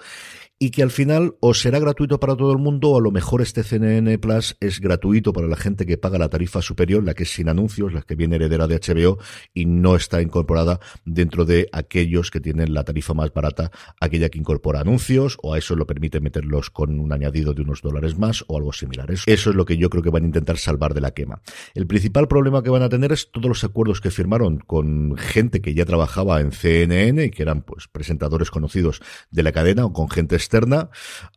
y 0.58 0.70
que 0.70 0.84
al 0.84 0.92
final 0.92 1.36
o 1.42 1.54
será 1.54 1.80
gratuito 1.80 2.20
para 2.20 2.36
todo 2.36 2.52
el 2.54 2.58
mundo 2.58 2.92
o 2.92 2.98
a 2.98 3.02
lo 3.02 3.12
mejor 3.12 3.42
este 3.42 3.64
CNN 3.64 4.18
Plus 4.20 4.56
es 4.62 4.80
gratuito 4.80 5.34
para 5.34 5.48
la 5.48 5.58
gente 5.58 5.86
que 5.86 5.98
paga 5.98 6.18
la 6.18 6.30
tarifa 6.30 6.62
superior, 6.62 7.04
la 7.04 7.14
que 7.14 7.24
es 7.24 7.34
sin 7.34 7.50
anuncios, 7.50 7.94
la 7.94 8.02
que 8.02 8.16
viene 8.16 8.38
heredera 8.38 8.68
de 8.68 8.80
HBO 8.80 9.20
y 9.54 9.66
no 9.66 9.96
está 9.96 10.22
incorporada 10.22 10.80
dentro 11.04 11.44
de 11.44 11.68
aquellos 11.74 12.32
que 12.32 12.40
tienen 12.40 12.74
la 12.74 12.86
tarifa 12.86 13.14
más 13.14 13.34
barata, 13.34 13.72
aquella 14.00 14.30
que 14.30 14.40
incorpora 14.40 14.80
anuncios 14.80 15.38
o 15.42 15.54
a 15.54 15.58
eso 15.58 15.76
lo 15.76 15.86
permite 15.86 16.22
meterlos 16.22 16.70
con 16.70 17.00
un 17.00 17.12
añadido 17.12 17.54
de 17.54 17.62
unos 17.62 17.82
dólares 17.82 18.18
más 18.18 18.46
o 18.48 18.58
algo 18.58 18.72
similar. 18.72 19.12
Eso, 19.12 19.26
eso 19.28 19.50
es 19.50 19.56
lo 19.56 19.66
que 19.66 19.78
yo 19.78 19.90
creo 19.90 20.04
que 20.04 20.10
van 20.10 20.24
a 20.24 20.28
intentar 20.28 20.58
salvar 20.58 20.94
de 20.94 21.02
la 21.02 21.12
quema. 21.12 21.42
El 21.74 21.86
principal 21.86 22.30
problema 22.30 22.64
que 22.64 22.70
van 22.70 22.84
a 22.84 22.90
tener 22.90 23.12
es 23.12 23.30
todos 23.30 23.48
los 23.48 23.64
acuerdos 23.66 24.00
que 24.00 24.10
firmaron 24.10 24.60
con 24.60 25.18
gente 25.18 25.62
que 25.62 25.74
ya 25.74 25.84
trabajaba 25.86 26.40
en 26.40 26.54
CNN 26.54 27.26
y 27.26 27.32
que 27.32 27.44
eran 27.44 27.62
pues 27.62 27.90
presentadores 27.90 28.52
conocidos 28.52 29.02
de 29.32 29.44
la 29.44 29.52
cadena 29.52 29.86
o 29.86 29.92
con 29.92 30.10
gente 30.10 30.38
externa, 30.46 30.90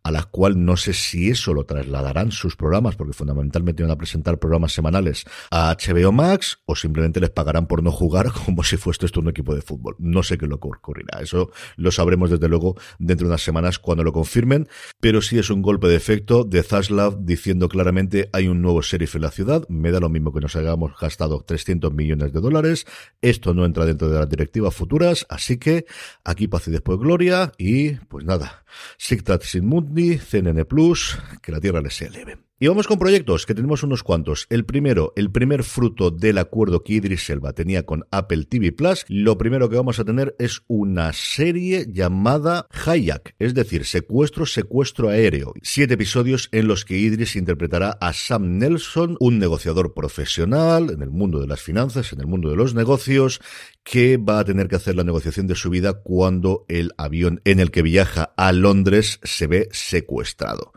a 0.02 0.10
la 0.10 0.24
cual 0.24 0.64
no 0.64 0.76
sé 0.76 0.92
si 0.92 1.30
eso 1.30 1.54
lo 1.54 1.64
trasladarán 1.64 2.30
sus 2.30 2.56
programas, 2.56 2.96
porque 2.96 3.14
fundamentalmente 3.14 3.82
van 3.82 3.92
a 3.92 3.96
presentar 3.96 4.38
programas 4.38 4.72
semanales 4.72 5.24
a 5.50 5.74
HBO 5.74 6.12
Max, 6.12 6.60
o 6.66 6.76
simplemente 6.76 7.20
les 7.20 7.30
pagarán 7.30 7.66
por 7.66 7.82
no 7.82 7.90
jugar 7.90 8.30
como 8.44 8.62
si 8.62 8.76
fuese 8.76 9.06
esto 9.06 9.20
un 9.20 9.28
equipo 9.28 9.54
de 9.54 9.62
fútbol. 9.62 9.96
No 9.98 10.22
sé 10.22 10.38
qué 10.38 10.46
lo 10.46 10.56
ocurrirá. 10.56 11.20
Eso 11.20 11.50
lo 11.76 11.90
sabremos 11.90 12.30
desde 12.30 12.48
luego 12.48 12.76
dentro 12.98 13.26
de 13.26 13.32
unas 13.32 13.42
semanas 13.42 13.78
cuando 13.78 14.04
lo 14.04 14.12
confirmen, 14.12 14.68
pero 15.00 15.22
sí 15.22 15.38
es 15.38 15.50
un 15.50 15.62
golpe 15.62 15.88
de 15.88 15.96
efecto 15.96 16.44
de 16.44 16.62
Zaslav 16.62 17.24
diciendo 17.24 17.68
claramente 17.68 18.28
hay 18.32 18.48
un 18.48 18.62
nuevo 18.62 18.82
sheriff 18.82 19.16
en 19.16 19.22
la 19.22 19.30
ciudad, 19.30 19.68
me 19.68 19.90
da 19.90 20.00
lo 20.00 20.08
mismo 20.08 20.32
que 20.32 20.40
nos 20.40 20.56
hayamos 20.56 20.92
gastado 21.00 21.42
300 21.42 21.92
millones 21.92 22.32
de 22.32 22.40
dólares, 22.40 22.86
esto 23.20 23.54
no 23.54 23.64
entra 23.64 23.84
dentro 23.84 24.08
de 24.08 24.18
las 24.18 24.28
directivas 24.28 24.74
futuras, 24.74 25.26
así 25.28 25.58
que 25.58 25.86
aquí 26.24 26.48
paz 26.48 26.68
y 26.68 26.70
después 26.70 26.98
gloria 26.98 27.52
y 27.58 27.92
pues 27.92 28.24
nada, 28.24 28.64
Sigtat 28.98 29.44
Sin 29.44 29.64
Mundi, 29.64 30.18
CNN 30.18 30.64
Plus, 30.64 31.16
que 31.40 31.52
la 31.52 31.60
Tierra 31.60 31.80
les 31.80 31.94
sea 31.94 32.10
leve. 32.10 32.47
Y 32.60 32.66
vamos 32.66 32.88
con 32.88 32.98
proyectos, 32.98 33.46
que 33.46 33.54
tenemos 33.54 33.84
unos 33.84 34.02
cuantos. 34.02 34.48
El 34.50 34.64
primero, 34.64 35.12
el 35.14 35.30
primer 35.30 35.62
fruto 35.62 36.10
del 36.10 36.38
acuerdo 36.38 36.82
que 36.82 36.94
Idris 36.94 37.30
Elba 37.30 37.52
tenía 37.52 37.86
con 37.86 38.04
Apple 38.10 38.46
TV 38.46 38.72
Plus. 38.72 39.04
Lo 39.06 39.38
primero 39.38 39.68
que 39.68 39.76
vamos 39.76 40.00
a 40.00 40.04
tener 40.04 40.34
es 40.40 40.62
una 40.66 41.12
serie 41.12 41.86
llamada 41.88 42.66
Hayak, 42.84 43.36
es 43.38 43.54
decir, 43.54 43.84
secuestro, 43.84 44.44
secuestro 44.44 45.08
aéreo. 45.08 45.54
Siete 45.62 45.94
episodios 45.94 46.48
en 46.50 46.66
los 46.66 46.84
que 46.84 46.98
Idris 46.98 47.36
interpretará 47.36 47.96
a 48.00 48.12
Sam 48.12 48.58
Nelson, 48.58 49.16
un 49.20 49.38
negociador 49.38 49.94
profesional 49.94 50.90
en 50.90 51.02
el 51.02 51.10
mundo 51.10 51.38
de 51.38 51.46
las 51.46 51.62
finanzas, 51.62 52.12
en 52.12 52.18
el 52.18 52.26
mundo 52.26 52.50
de 52.50 52.56
los 52.56 52.74
negocios, 52.74 53.40
que 53.84 54.16
va 54.16 54.40
a 54.40 54.44
tener 54.44 54.66
que 54.66 54.74
hacer 54.74 54.96
la 54.96 55.04
negociación 55.04 55.46
de 55.46 55.54
su 55.54 55.70
vida 55.70 56.02
cuando 56.02 56.64
el 56.66 56.90
avión 56.98 57.40
en 57.44 57.60
el 57.60 57.70
que 57.70 57.82
viaja 57.82 58.32
a 58.36 58.50
Londres 58.50 59.20
se 59.22 59.46
ve 59.46 59.68
secuestrado. 59.70 60.72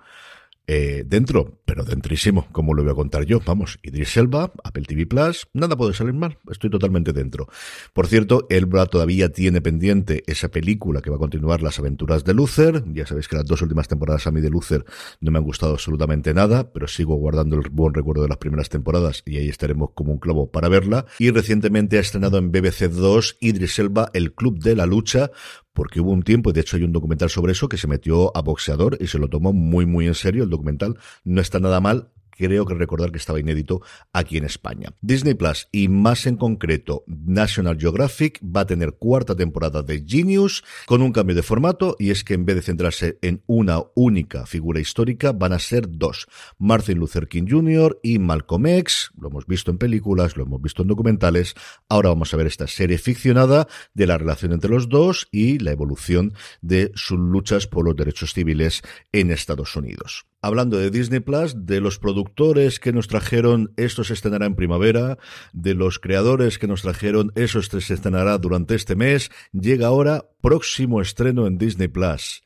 Eh, 0.74 1.04
dentro, 1.06 1.60
pero 1.66 1.84
dentrísimo, 1.84 2.48
como 2.54 2.74
lo 2.74 2.82
voy 2.82 2.94
a 2.94 2.96
contar 2.96 3.26
yo. 3.26 3.42
Vamos, 3.46 3.78
Idris 3.84 4.16
Elba, 4.16 4.54
Apple 4.64 4.86
TV 4.88 5.06
Plus, 5.06 5.50
nada 5.52 5.76
puede 5.76 5.94
salir 5.94 6.14
mal, 6.14 6.38
estoy 6.50 6.70
totalmente 6.70 7.12
dentro. 7.12 7.50
Por 7.92 8.08
cierto, 8.08 8.48
Elba 8.50 8.86
todavía 8.86 9.34
tiene 9.34 9.60
pendiente 9.60 10.24
esa 10.28 10.48
película 10.48 11.02
que 11.02 11.10
va 11.10 11.18
a 11.18 11.20
continuar 11.20 11.62
las 11.62 11.78
aventuras 11.78 12.24
de 12.24 12.34
Luther. 12.34 12.86
Ya 12.94 13.06
sabéis 13.06 13.28
que 13.28 13.36
las 13.36 13.46
dos 13.46 13.62
últimas 13.62 13.90
temporadas 13.90 14.28
a 14.28 14.32
mí 14.32 14.40
de 14.40 14.50
Luther 14.50 14.86
no 15.20 15.32
me 15.32 15.40
han 15.40 15.44
gustado 15.44 15.74
absolutamente 15.74 16.34
nada, 16.34 16.72
pero 16.72 16.88
sigo 16.88 17.16
guardando 17.16 17.58
el 17.58 17.70
buen 17.70 17.94
recuerdo 17.94 18.22
de 18.22 18.30
las 18.30 18.38
primeras 18.38 18.70
temporadas 18.70 19.24
y 19.26 19.40
ahí 19.40 19.50
estaremos 19.50 19.90
como 19.94 20.14
un 20.14 20.20
clavo 20.20 20.52
para 20.52 20.70
verla. 20.70 21.06
Y 21.20 21.32
recientemente 21.32 21.98
ha 21.98 22.00
estrenado 22.00 22.38
en 22.38 22.50
BBC 22.50 22.84
2 22.90 23.40
Idris 23.42 23.78
Elba, 23.78 24.10
El 24.14 24.34
Club 24.34 24.60
de 24.60 24.78
la 24.78 24.86
Lucha, 24.86 25.32
porque 25.74 26.02
hubo 26.02 26.12
un 26.12 26.24
tiempo, 26.24 26.50
y 26.50 26.54
de 26.54 26.62
hecho 26.62 26.78
hay 26.78 26.84
un 26.84 26.92
documental 26.92 27.30
sobre 27.30 27.54
eso, 27.54 27.70
que 27.70 27.78
se 27.78 27.88
metió 27.88 28.36
a 28.36 28.42
boxeador 28.42 28.98
y 29.00 29.08
se 29.08 29.20
lo 29.20 29.30
tomó 29.30 29.54
muy, 29.54 29.86
muy 29.86 30.08
en 30.08 30.16
serio. 30.16 30.44
El 30.44 30.50
documental 30.50 30.98
no 31.24 31.42
está 31.42 31.60
nada 31.60 31.80
mal, 31.80 32.12
creo 32.32 32.66
que 32.66 32.74
recordar 32.74 33.12
que 33.12 33.18
estaba 33.18 33.40
inédito 33.40 33.82
aquí 34.14 34.38
en 34.38 34.46
España. 34.46 34.94
Disney 35.02 35.36
Plus 35.36 35.68
y 35.72 35.88
más 35.88 36.26
en 36.26 36.38
concreto 36.38 37.04
National 37.08 37.78
Geographic 37.80 38.42
va 38.44 38.62
a 38.62 38.66
tener 38.66 38.94
cuarta 38.94 39.36
temporada 39.36 39.84
de 39.84 40.04
Genius 40.08 40.64
con 40.86 41.02
un 41.02 41.12
cambio 41.12 41.36
de 41.36 41.44
formato 41.44 41.96
y 42.00 42.10
es 42.10 42.24
que 42.24 42.34
en 42.34 42.46
vez 42.46 42.56
de 42.56 42.62
centrarse 42.62 43.20
en 43.22 43.44
una 43.46 43.84
única 43.96 44.46
figura 44.46 44.80
histórica 44.80 45.32
van 45.32 45.54
a 45.54 45.60
ser 45.60 45.86
dos, 45.90 46.28
Martin 46.58 46.98
Luther 46.98 47.28
King 47.28 47.46
Jr. 47.50 48.00
y 48.02 48.20
Malcolm 48.20 48.66
X, 48.66 49.12
lo 49.20 49.30
hemos 49.30 49.46
visto 49.46 49.72
en 49.72 49.78
películas, 49.78 50.38
lo 50.38 50.44
hemos 50.44 50.62
visto 50.62 50.82
en 50.82 50.88
documentales, 50.88 51.56
ahora 51.90 52.10
vamos 52.10 52.34
a 52.34 52.38
ver 52.38 52.48
esta 52.48 52.68
serie 52.68 52.98
ficcionada 52.98 53.68
de 53.94 54.08
la 54.08 54.18
relación 54.18 54.54
entre 54.54 54.72
los 54.72 54.90
dos 54.90 55.28
y 55.32 55.60
la 55.60 55.72
evolución 55.72 56.34
de 56.62 56.92
sus 56.96 57.20
luchas 57.20 57.68
por 57.68 57.86
los 57.86 57.96
derechos 57.96 58.34
civiles 58.34 58.82
en 59.12 59.32
Estados 59.32 59.76
Unidos. 59.76 60.31
Hablando 60.44 60.78
de 60.78 60.90
Disney 60.90 61.20
Plus, 61.20 61.68
de 61.68 61.80
los 61.82 62.00
productores 62.00 62.80
que 62.80 62.92
nos 62.92 63.08
trajeron 63.08 63.74
Esto 63.78 64.04
se 64.04 64.14
estrenará 64.14 64.48
en 64.48 64.56
primavera, 64.56 65.20
de 65.54 65.76
los 65.76 66.00
creadores 66.00 66.58
que 66.58 66.66
nos 66.66 66.82
trajeron 66.82 67.32
Eso 67.36 67.62
se 67.62 67.94
estrenará 67.94 68.40
durante 68.40 68.74
este 68.74 68.96
mes, 68.96 69.30
llega 69.54 69.86
ahora 69.86 70.26
próximo 70.42 71.00
estreno 71.00 71.46
en 71.46 71.60
Disney 71.60 71.90
Plus. 71.90 72.42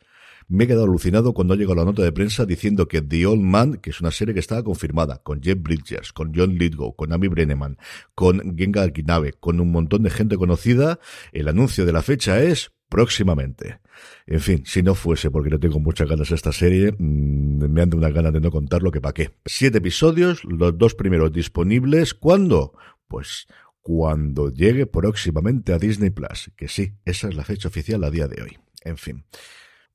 Me 0.48 0.66
he 0.66 0.68
quedado 0.68 0.84
alucinado 0.84 1.34
cuando 1.34 1.54
ha 1.54 1.58
llegado 1.58 1.76
la 1.76 1.86
nota 1.86 2.04
de 2.04 2.12
prensa 2.12 2.46
diciendo 2.46 2.88
que 2.88 3.02
The 3.02 3.26
Old 3.26 3.42
Man, 3.42 3.76
que 3.76 3.92
es 3.92 4.02
una 4.02 4.12
serie 4.12 4.34
que 4.34 4.42
estaba 4.42 4.64
confirmada, 4.64 5.20
con 5.24 5.42
Jeff 5.42 5.58
Bridges, 5.60 6.12
con 6.12 6.34
John 6.36 6.56
Lithgow, 6.56 6.96
con 6.96 7.14
Amy 7.14 7.30
Brenneman, 7.30 7.78
con 8.14 8.58
Genga 8.58 8.88
Kinabe, 8.92 9.34
con 9.34 9.62
un 9.62 9.72
montón 9.72 10.04
de 10.04 10.12
gente 10.12 10.36
conocida, 10.36 11.00
el 11.32 11.48
anuncio 11.48 11.86
de 11.86 11.94
la 11.94 12.04
fecha 12.04 12.44
es 12.44 12.75
próximamente. 12.90 13.80
En 14.28 14.40
fin, 14.40 14.64
si 14.66 14.84
no 14.84 14.96
fuese 14.96 15.32
porque 15.32 15.50
no 15.50 15.60
tengo 15.60 15.80
muchas 15.80 16.10
ganas 16.10 16.30
de 16.30 16.36
esta 16.36 16.52
serie, 16.52 16.92
mm, 16.92 17.70
me 17.70 17.82
ando 17.82 17.98
una 17.98 18.10
ganas 18.10 18.34
de 18.34 18.42
no 18.42 18.52
contar 18.52 18.84
lo 18.84 18.92
que 18.92 19.02
pa' 19.02 19.14
qué. 19.14 19.32
Siete 19.46 19.80
episodios, 19.80 20.44
los 20.44 20.78
dos 20.78 20.96
primeros 20.96 21.32
disponibles. 21.32 22.14
¿Cuándo? 22.14 22.74
Pues 23.08 23.48
cuando 23.82 24.50
llegue 24.50 24.88
próximamente 24.88 25.74
a 25.74 25.78
Disney 25.78 26.10
Plus. 26.10 26.52
Que 26.56 26.68
sí, 26.68 26.94
esa 27.06 27.28
es 27.28 27.36
la 27.36 27.44
fecha 27.44 27.68
oficial 27.68 28.04
a 28.04 28.10
día 28.10 28.28
de 28.28 28.42
hoy. 28.42 28.58
En 28.84 28.98
fin. 28.98 29.26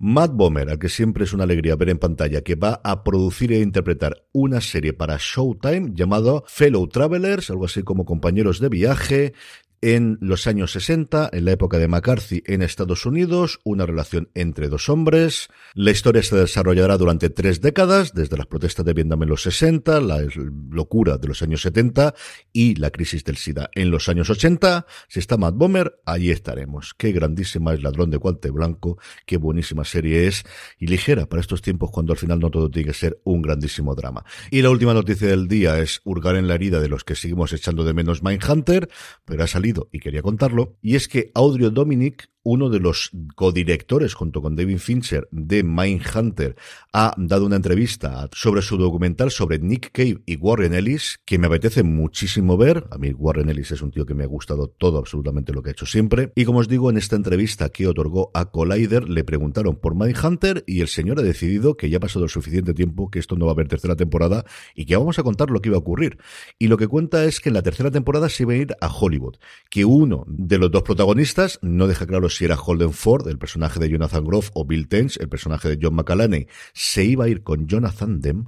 Matt 0.02 0.32
Bomer, 0.32 0.70
al 0.70 0.78
que 0.78 0.88
siempre 0.88 1.24
es 1.24 1.34
una 1.34 1.44
alegría 1.44 1.76
ver 1.76 1.90
en 1.90 1.98
pantalla, 1.98 2.40
que 2.40 2.54
va 2.54 2.80
a 2.84 3.04
producir 3.04 3.52
e 3.52 3.60
interpretar 3.60 4.24
una 4.32 4.62
serie 4.62 4.94
para 4.94 5.18
Showtime 5.18 5.90
llamado 5.92 6.42
Fellow 6.46 6.88
Travelers, 6.88 7.50
algo 7.50 7.66
así 7.66 7.82
como 7.82 8.06
compañeros 8.06 8.60
de 8.60 8.70
viaje, 8.70 9.34
en 9.82 10.18
los 10.20 10.46
años 10.46 10.72
60, 10.72 11.30
en 11.32 11.44
la 11.44 11.52
época 11.52 11.78
de 11.78 11.88
McCarthy 11.88 12.42
en 12.46 12.62
Estados 12.62 13.06
Unidos, 13.06 13.60
una 13.64 13.86
relación 13.86 14.28
entre 14.34 14.68
dos 14.68 14.88
hombres. 14.88 15.48
La 15.74 15.90
historia 15.90 16.22
se 16.22 16.36
desarrollará 16.36 16.98
durante 16.98 17.30
tres 17.30 17.60
décadas, 17.60 18.12
desde 18.12 18.36
las 18.36 18.46
protestas 18.46 18.84
de 18.84 18.92
Vietnam 18.92 19.22
en 19.22 19.30
los 19.30 19.42
60, 19.42 20.00
la 20.00 20.22
locura 20.70 21.16
de 21.16 21.28
los 21.28 21.42
años 21.42 21.62
70 21.62 22.14
y 22.52 22.74
la 22.74 22.90
crisis 22.90 23.24
del 23.24 23.36
SIDA 23.36 23.70
en 23.74 23.90
los 23.90 24.08
años 24.08 24.28
80. 24.28 24.86
Si 25.08 25.18
está 25.18 25.38
Matt 25.38 25.54
Bomer, 25.54 26.00
allí 26.04 26.30
estaremos. 26.30 26.94
Qué 26.94 27.12
grandísima 27.12 27.72
es 27.72 27.82
Ladrón 27.82 28.10
de 28.10 28.18
Guante 28.18 28.50
Blanco, 28.50 28.98
qué 29.24 29.38
buenísima 29.38 29.84
serie 29.84 30.26
es 30.26 30.44
y 30.78 30.88
ligera 30.88 31.26
para 31.26 31.40
estos 31.40 31.62
tiempos 31.62 31.90
cuando 31.90 32.12
al 32.12 32.18
final 32.18 32.38
no 32.38 32.50
todo 32.50 32.70
tiene 32.70 32.88
que 32.88 32.94
ser 32.94 33.20
un 33.24 33.40
grandísimo 33.40 33.94
drama. 33.94 34.24
Y 34.50 34.60
la 34.60 34.70
última 34.70 34.92
noticia 34.92 35.28
del 35.28 35.48
día 35.48 35.78
es 35.78 36.02
hurgar 36.04 36.36
en 36.36 36.48
la 36.48 36.54
herida 36.54 36.80
de 36.80 36.88
los 36.88 37.04
que 37.04 37.14
seguimos 37.14 37.52
echando 37.52 37.84
de 37.84 37.94
menos 37.94 38.22
Mindhunter, 38.22 38.90
pero 39.24 39.44
ha 39.44 39.46
salido 39.46 39.69
y 39.92 40.00
quería 40.00 40.22
contarlo, 40.22 40.76
y 40.82 40.96
es 40.96 41.08
que 41.08 41.30
Audio 41.34 41.70
Dominic 41.70 42.30
uno 42.42 42.70
de 42.70 42.80
los 42.80 43.10
codirectores 43.34 44.14
junto 44.14 44.40
con 44.40 44.56
David 44.56 44.78
Fincher 44.78 45.28
de 45.30 45.62
Mindhunter 45.62 46.56
ha 46.92 47.14
dado 47.16 47.46
una 47.46 47.56
entrevista 47.56 48.28
sobre 48.32 48.62
su 48.62 48.76
documental 48.78 49.30
sobre 49.30 49.58
Nick 49.58 49.90
Cave 49.92 50.22
y 50.24 50.36
Warren 50.36 50.74
Ellis 50.74 51.20
que 51.24 51.38
me 51.38 51.48
apetece 51.48 51.82
muchísimo 51.82 52.56
ver. 52.56 52.86
A 52.90 52.98
mí 52.98 53.12
Warren 53.12 53.50
Ellis 53.50 53.72
es 53.72 53.82
un 53.82 53.90
tío 53.90 54.06
que 54.06 54.14
me 54.14 54.24
ha 54.24 54.26
gustado 54.26 54.68
todo 54.68 54.98
absolutamente 54.98 55.52
lo 55.52 55.62
que 55.62 55.70
ha 55.70 55.72
hecho 55.72 55.86
siempre. 55.86 56.32
Y 56.34 56.44
como 56.44 56.60
os 56.60 56.68
digo, 56.68 56.88
en 56.88 56.96
esta 56.96 57.16
entrevista 57.16 57.68
que 57.68 57.86
otorgó 57.86 58.30
a 58.32 58.50
Collider 58.50 59.08
le 59.08 59.24
preguntaron 59.24 59.76
por 59.76 59.94
Mindhunter 59.94 60.64
y 60.66 60.80
el 60.80 60.88
señor 60.88 61.18
ha 61.18 61.22
decidido 61.22 61.76
que 61.76 61.90
ya 61.90 61.98
ha 61.98 62.00
pasado 62.00 62.24
el 62.24 62.30
suficiente 62.30 62.72
tiempo, 62.72 63.10
que 63.10 63.18
esto 63.18 63.36
no 63.36 63.44
va 63.46 63.52
a 63.52 63.54
haber 63.54 63.68
tercera 63.68 63.96
temporada 63.96 64.44
y 64.74 64.86
que 64.86 64.96
vamos 64.96 65.18
a 65.18 65.22
contar 65.22 65.50
lo 65.50 65.60
que 65.60 65.68
iba 65.68 65.76
a 65.76 65.80
ocurrir. 65.80 66.18
Y 66.58 66.68
lo 66.68 66.78
que 66.78 66.88
cuenta 66.88 67.24
es 67.24 67.40
que 67.40 67.50
en 67.50 67.54
la 67.54 67.62
tercera 67.62 67.90
temporada 67.90 68.28
se 68.30 68.44
iba 68.44 68.54
a 68.54 68.56
ir 68.56 68.74
a 68.80 68.88
Hollywood, 68.88 69.36
que 69.68 69.84
uno 69.84 70.24
de 70.26 70.58
los 70.58 70.70
dos 70.70 70.82
protagonistas 70.82 71.58
no 71.60 71.86
deja 71.86 72.06
claro 72.06 72.29
si 72.30 72.44
era 72.44 72.56
Holden 72.56 72.92
Ford, 72.92 73.28
el 73.28 73.38
personaje 73.38 73.78
de 73.80 73.88
Jonathan 73.88 74.24
Groff, 74.24 74.50
o 74.54 74.64
Bill 74.64 74.88
Tench, 74.88 75.18
el 75.18 75.28
personaje 75.28 75.68
de 75.68 75.78
John 75.80 75.94
McAlaney, 75.94 76.46
se 76.72 77.04
iba 77.04 77.24
a 77.24 77.28
ir 77.28 77.42
con 77.42 77.66
Jonathan 77.66 78.20
Demme 78.20 78.44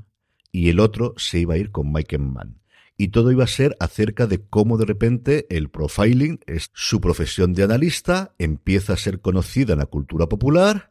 y 0.51 0.69
el 0.69 0.81
otro 0.81 1.15
se 1.17 1.41
iba 1.41 1.55
a 1.55 1.59
ir 1.59 1.71
con 1.71 1.93
Mike 1.93 2.19
Mann. 2.19 2.61
Y 2.97 3.09
todo 3.09 3.33
iba 3.33 3.45
a 3.45 3.49
ser 3.49 3.77
acerca 3.81 4.27
de 4.27 4.47
cómo 4.47 4.77
de 4.77 4.85
repente 4.85 5.47
el 5.51 5.71
profiling 5.71 6.41
es 6.47 6.71
su 6.75 7.01
profesión 7.01 7.55
de 7.55 7.65
analista, 7.65 8.35
empieza 8.39 8.93
a 8.93 8.99
ser 8.99 9.21
conocida 9.21 9.73
en 9.73 9.81
la 9.81 9.87
cultura 9.87 10.29
popular, 10.29 10.91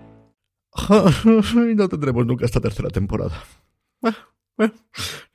no 1.75 1.89
tendremos 1.89 2.25
nunca 2.25 2.45
esta 2.45 2.61
tercera 2.61 2.89
temporada. 2.89 3.43
Bueno, 4.71 4.73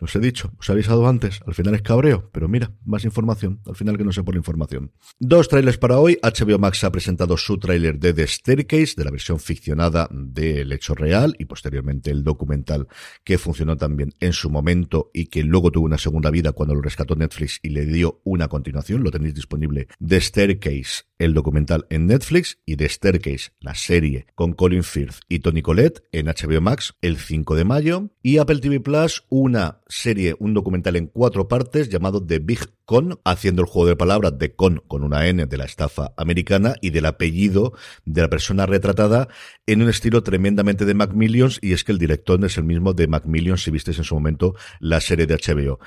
os 0.00 0.14
he 0.14 0.20
dicho, 0.20 0.52
os 0.58 0.68
he 0.68 0.72
avisado 0.72 1.08
antes, 1.08 1.40
al 1.46 1.54
final 1.54 1.74
es 1.74 1.82
cabreo, 1.82 2.28
pero 2.30 2.48
mira, 2.48 2.72
más 2.84 3.04
información, 3.04 3.60
al 3.66 3.74
final 3.74 3.96
que 3.96 4.04
no 4.04 4.12
sé 4.12 4.22
por 4.22 4.34
la 4.34 4.38
información. 4.38 4.92
Dos 5.18 5.48
trailers 5.48 5.78
para 5.78 5.98
hoy, 5.98 6.18
HBO 6.22 6.58
Max 6.58 6.84
ha 6.84 6.92
presentado 6.92 7.36
su 7.38 7.58
tráiler 7.58 7.98
de 7.98 8.12
The 8.12 8.26
Staircase, 8.26 8.94
de 8.96 9.04
la 9.04 9.10
versión 9.10 9.40
ficcionada 9.40 10.08
del 10.10 10.70
hecho 10.72 10.94
real, 10.94 11.34
y 11.38 11.46
posteriormente 11.46 12.10
el 12.10 12.24
documental 12.24 12.88
que 13.24 13.38
funcionó 13.38 13.78
también 13.78 14.12
en 14.20 14.34
su 14.34 14.50
momento 14.50 15.10
y 15.14 15.26
que 15.26 15.42
luego 15.42 15.70
tuvo 15.70 15.86
una 15.86 15.98
segunda 15.98 16.30
vida 16.30 16.52
cuando 16.52 16.74
lo 16.74 16.82
rescató 16.82 17.16
Netflix 17.16 17.58
y 17.62 17.70
le 17.70 17.86
dio 17.86 18.20
una 18.24 18.48
continuación, 18.48 19.02
lo 19.02 19.10
tenéis 19.10 19.34
disponible, 19.34 19.88
The 20.06 20.20
Staircase, 20.20 21.04
el 21.18 21.32
documental 21.32 21.86
en 21.88 22.06
Netflix, 22.06 22.58
y 22.66 22.76
The 22.76 22.88
Staircase, 22.88 23.52
la 23.60 23.74
serie 23.74 24.26
con 24.34 24.52
Colin 24.52 24.84
Firth 24.84 25.20
y 25.28 25.38
Tony 25.38 25.62
Collette 25.62 26.02
en 26.12 26.26
HBO 26.26 26.60
Max 26.60 26.94
el 27.00 27.16
5 27.16 27.54
de 27.54 27.64
mayo, 27.64 28.10
y 28.22 28.38
Apple 28.38 28.60
TV 28.60 28.80
Plus 28.80 29.15
una 29.28 29.80
serie, 29.88 30.34
un 30.38 30.54
documental 30.54 30.96
en 30.96 31.06
cuatro 31.06 31.48
partes 31.48 31.88
llamado 31.88 32.24
The 32.24 32.38
Big 32.38 32.60
Con, 32.86 33.20
haciendo 33.24 33.62
el 33.62 33.68
juego 33.68 33.88
de 33.88 33.96
palabras 33.96 34.38
de 34.38 34.54
con 34.54 34.82
con 34.86 35.04
una 35.04 35.26
N 35.26 35.44
de 35.44 35.56
la 35.56 35.64
estafa 35.64 36.14
americana 36.16 36.76
y 36.80 36.90
del 36.90 37.06
apellido 37.06 37.74
de 38.04 38.22
la 38.22 38.30
persona 38.30 38.64
retratada 38.64 39.28
en 39.66 39.82
un 39.82 39.88
estilo 39.88 40.22
tremendamente 40.22 40.84
de 40.84 40.94
Macmillions 40.94 41.58
y 41.60 41.72
es 41.72 41.84
que 41.84 41.92
el 41.92 41.98
director 41.98 42.42
es 42.44 42.56
el 42.56 42.64
mismo 42.64 42.94
de 42.94 43.08
Macmillions 43.08 43.62
si 43.62 43.70
visteis 43.70 43.98
en 43.98 44.04
su 44.04 44.14
momento 44.14 44.54
la 44.80 45.00
serie 45.00 45.26
de 45.26 45.34
HBO. 45.34 45.78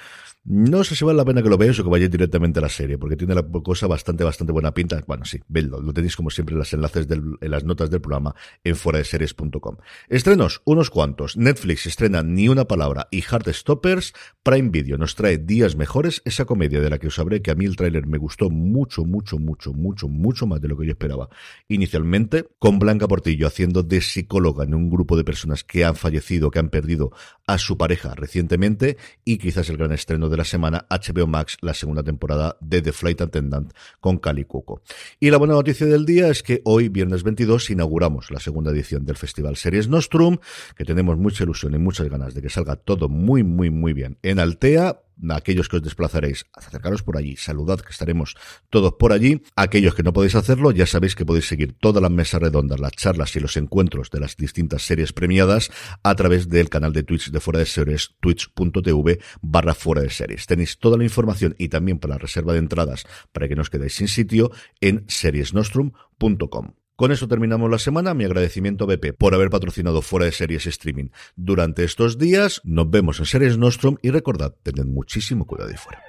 No 0.46 0.84
sé 0.84 0.96
si 0.96 1.04
vale 1.04 1.18
la 1.18 1.26
pena 1.26 1.44
que 1.44 1.50
lo 1.50 1.58
veáis 1.58 1.78
o 1.80 1.84
que 1.84 1.90
vayáis 1.90 2.10
directamente 2.10 2.60
a 2.60 2.62
la 2.62 2.70
serie, 2.70 2.98
porque 2.98 3.18
tiene 3.18 3.36
la 3.36 3.44
cosa 3.44 3.88
bastante, 3.88 4.24
bastante 4.24 4.54
buena 4.54 4.74
pinta. 4.74 5.04
Bueno, 5.06 5.26
sí, 5.26 5.40
vedlo. 5.48 5.82
Lo 5.82 5.94
tenéis 5.94 6.16
como 6.16 6.30
siempre 6.30 6.54
en 6.54 6.60
los 6.60 6.74
enlaces 6.74 7.08
en 7.10 7.52
las 7.52 7.66
notas 7.66 7.92
del 7.92 8.02
programa 8.02 8.34
en 8.64 8.76
fueradeseries.com. 8.76 9.78
Estrenos, 10.08 10.62
unos 10.66 10.90
cuantos. 10.90 11.36
Netflix 11.38 11.86
estrena 11.86 12.24
Ni 12.24 12.48
una 12.48 12.66
palabra 12.66 13.08
y 13.12 13.22
Heartstoppers. 13.22 14.14
Prime 14.42 14.70
Video 14.70 14.98
nos 14.98 15.16
trae 15.16 15.38
Días 15.38 15.76
Mejores, 15.76 16.22
esa 16.26 16.46
comedia 16.46 16.80
de 16.80 16.89
la 16.90 16.98
que 16.98 17.08
os 17.08 17.16
sabré 17.16 17.42
que 17.42 17.52
a 17.52 17.56
mí 17.56 17.66
el 17.66 17.76
tráiler 17.76 18.08
me 18.08 18.18
gustó 18.18 18.50
mucho, 18.50 19.06
mucho, 19.06 19.38
mucho, 19.38 19.74
mucho, 19.74 20.08
mucho 20.08 20.48
más 20.48 20.62
de 20.62 20.68
lo 20.68 20.78
que 20.78 20.86
yo 20.86 20.92
esperaba. 20.92 21.30
Inicialmente, 21.68 22.48
con 22.60 22.80
Blanca 22.80 23.08
Portillo 23.08 23.48
haciendo 23.48 23.84
de 23.84 24.02
psicóloga 24.02 24.64
en 24.64 24.74
un 24.74 24.90
grupo 24.90 25.18
de 25.18 25.24
personas 25.24 25.64
que 25.64 25.86
han 25.86 25.96
fallecido, 25.96 26.52
que 26.52 26.60
han 26.60 26.70
perdido 26.70 27.12
a 27.48 27.58
su 27.58 27.78
pareja 27.78 28.14
recientemente 28.16 28.98
y 29.26 29.38
quizás 29.38 29.70
el 29.70 29.78
gran 29.78 29.92
estreno 29.92 30.30
de 30.30 30.38
la 30.38 30.44
semana 30.44 30.86
HBO 30.90 31.28
Max, 31.28 31.58
la 31.62 31.74
segunda 31.74 32.04
temporada 32.04 32.58
de 32.62 32.82
The 32.82 32.92
Flight 32.92 33.22
Attendant 33.22 33.74
con 34.00 34.18
Cali 34.18 34.46
Cuoco. 34.46 34.82
Y 35.20 35.30
la 35.30 35.38
buena 35.38 35.54
noticia 35.54 35.88
del 35.88 36.06
día 36.06 36.30
es 36.30 36.44
que 36.44 36.62
hoy, 36.66 36.90
viernes 36.90 37.24
22, 37.24 37.70
inauguramos 37.70 38.32
la 38.32 38.40
segunda 38.40 38.72
edición 38.72 39.06
del 39.06 39.18
Festival 39.18 39.56
Series 39.56 39.88
Nostrum, 39.88 40.38
que 40.76 40.86
tenemos 40.86 41.18
mucha 41.18 41.44
ilusión 41.44 41.74
y 41.74 41.78
muchas 41.78 42.10
ganas 42.10 42.34
de 42.34 42.42
que 42.42 42.50
salga 42.50 42.76
todo 42.76 43.10
muy, 43.10 43.44
muy, 43.44 43.70
muy 43.70 43.94
bien 43.94 44.18
en 44.22 44.40
Altea 44.40 45.02
aquellos 45.30 45.68
que 45.68 45.78
os 45.78 45.84
desplazaréis, 45.84 46.46
acercaros 46.54 47.04
por 47.04 47.18
allí, 47.18 47.36
saludad 47.36 47.80
que 47.80 47.92
estaremos 47.92 48.36
todos 48.70 48.94
por 49.00 49.14
allí. 49.14 49.42
Aquellos 49.56 49.96
que 49.96 50.04
no 50.04 50.14
podéis 50.14 50.36
hacerlo, 50.36 50.72
ya 50.72 50.86
sabéis 50.86 51.16
que 51.16 51.26
podéis 51.26 51.48
seguir 51.48 51.74
todas 51.74 52.02
las 52.02 52.12
mesas 52.12 52.42
redondas, 52.42 52.80
las 52.80 52.94
charlas 52.94 53.36
y 53.36 53.40
los 53.40 53.58
encuentros 53.58 54.10
de 54.10 54.20
las 54.20 54.38
distintas 54.38 54.84
series 54.84 55.14
premiadas 55.14 55.72
a 56.04 56.16
través 56.16 56.50
del 56.50 56.70
canal 56.70 56.94
de 56.94 57.04
Twitch 57.04 57.32
de 57.32 57.40
Fuera 57.40 57.60
de 57.60 57.66
Series, 57.66 58.16
twitch.tv 58.20 59.20
barra 59.42 59.74
Fuera 59.74 60.02
de 60.02 60.10
Series. 60.10 60.46
Tenéis 60.46 60.78
toda 60.78 60.98
la 60.98 61.04
información 61.04 61.56
y 61.58 61.70
también 61.70 62.00
para 62.00 62.16
la 62.16 62.20
reserva 62.20 62.54
de 62.54 62.60
entradas 62.60 63.06
para 63.32 63.48
que 63.48 63.56
no 63.56 63.62
os 63.62 63.70
quedéis 63.70 63.96
sin 63.96 64.08
sitio 64.08 64.52
en 64.82 65.06
seriesnostrum.com. 65.08 66.79
Con 67.00 67.14
eso 67.14 67.30
terminamos 67.30 67.72
la 67.72 67.80
semana. 67.80 68.14
Mi 68.14 68.26
agradecimiento 68.26 68.84
a 68.84 68.88
BP 68.88 69.14
por 69.18 69.34
haber 69.34 69.50
patrocinado 69.50 70.02
fuera 70.02 70.26
de 70.26 70.34
series 70.34 70.68
streaming 70.68 71.12
durante 71.38 71.86
estos 71.86 72.18
días. 72.18 72.60
Nos 72.66 72.90
vemos 72.90 73.20
en 73.20 73.26
Series 73.26 73.58
Nostrum 73.58 73.96
y 74.02 74.10
recordad, 74.10 74.54
tened 74.64 74.84
muchísimo 74.84 75.48
cuidado 75.48 75.70
de 75.70 75.78
fuera. 75.78 76.09